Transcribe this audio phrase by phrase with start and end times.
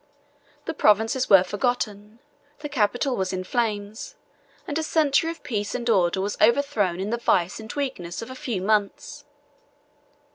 [0.65, 2.17] The provinces were forgotten,
[2.57, 4.15] the capital was in flames,
[4.67, 8.31] and a century of peace and order was overthrown in the vice and weakness of
[8.31, 9.25] a few months.